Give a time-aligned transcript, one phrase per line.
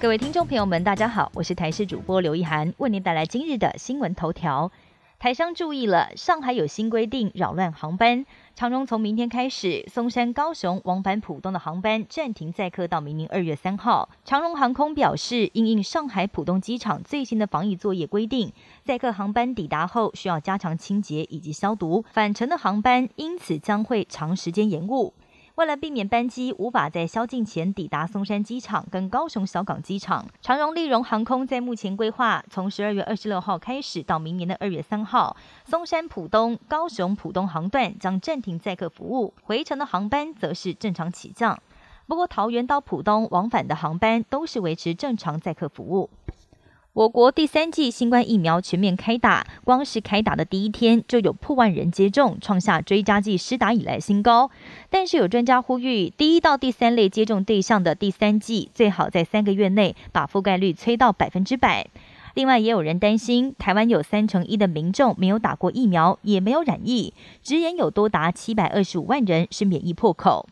[0.00, 4.70] 各位听众朋友们，大家好，我是台视主播刘一涵，为您带来今日的新闻头条。
[5.18, 8.24] 台商注意了，上海有新规定扰乱航班。
[8.54, 14.08] 长荣从明天开始，松山、高雄往返浦东的航班暂停载客到明年二月三号。
[14.24, 18.52] 长荣航空表示，因应上海浦东机场最新的防疫作业规定，
[18.84, 25.12] 载客航班抵达后需要加强清洁以及消毒，返程的航班因此将会长时间延误。
[25.58, 41.60] 为了避免班机无法在宵禁前抵达松山机场跟高雄小港机场，长荣利荣航空在目前规划从十二月二十六号开始到明年的二月三号，松山浦东、高雄浦东航段将暂停载客服务，回程的航班则是正常起降。
[42.06, 46.08] 不过，桃园到浦东往返的航班都是维持正常载客服务。
[46.98, 54.50] 我国第三季新冠疫苗全面开打，光是开打的第一天就有破万人接种，创下追加剂施打以来新高。
[54.90, 61.86] 但是有专家呼吁，第一到第三类接种对象的第三季最好在三个月内把覆盖率催到百分之百。
[62.34, 70.48] 另外，也有人担心，台湾有三成一的民众没有打过疫苗，也没有染疫，直言有多达七百二十五万人是免疫破口。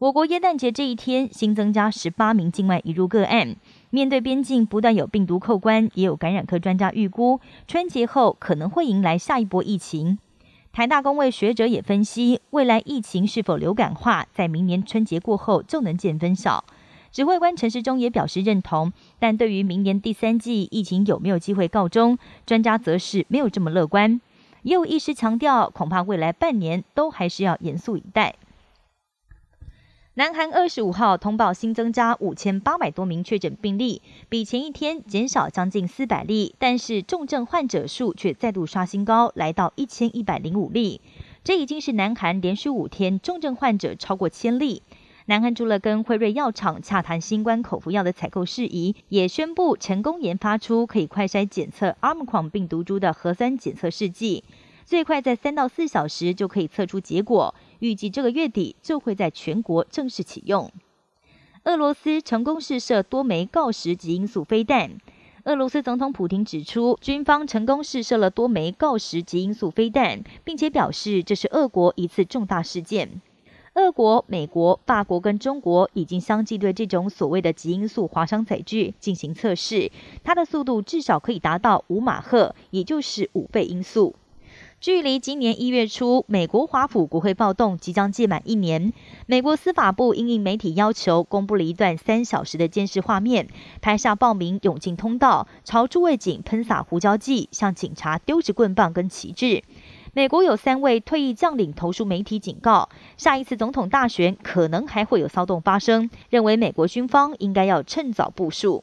[0.00, 3.54] 我国耶诞节这一天新增加十八名境外移入个案。
[3.90, 10.18] 面对边境不断有病毒扣关，也有感染科专家预估，春节后可能会迎来下一波疫情。
[10.72, 16.64] 台大公卫学者也分析，未来疫情是否流感化，在明年春节过后就能见分晓。
[17.12, 24.18] 指挥官陈时中也表示认同，但对于明年第三季疫情有没有机会告终，专家则是没有这么乐观。
[24.62, 28.36] 也有医师强调，恐怕未来半年都还是要严肃以待。
[30.14, 41.00] 南韩二十五号通报新增加五千八百多名确诊病例，比前一天减少将近四百例，但是重症患者数却再度刷新高，来到一千一百零五例。
[41.44, 44.82] 这已经是南韩连续五天重症患者超过千例。
[45.26, 54.42] 南韩除了跟辉瑞药厂洽谈新冠口服药的采购事宜，也宣布成功研发出可以快筛检测阿姆狂病毒株的核酸检测试剂。
[54.90, 60.68] 最快在三到四小时就可以测出结果，预计这个月底就会在全国正式启用。
[61.62, 64.98] 俄罗斯成功试射多枚锆石极音速飞弹。
[65.44, 73.22] 俄罗斯总统普京指出，军方成功试射了多枚锆石极音速飞弹，并且表示这是俄国一次重大事件。
[73.74, 79.92] 俄国、美国、法国跟中国已经相继对这种所谓的极音速滑翔载具进行测试，
[80.24, 84.16] 它的速度至少可以达到五马赫，也就是五倍音速。
[84.80, 88.94] 距离今年一月初美国华府国会暴动即将届满一年，
[89.26, 93.48] 美国司法部应应媒体要求，公布了一段三小时的监视画面，
[93.82, 99.62] 拍下暴民涌进通道，朝诸位警喷洒胡椒剂，向警察丢掷棍棒跟旗帜。
[100.14, 102.88] 美国有三位退役将领投诉媒体，警告
[103.18, 108.82] 下一次总统大选可能还会有骚动发生，认为美国军方应该要趁早部署。